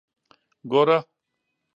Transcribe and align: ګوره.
ګوره. 0.71 0.97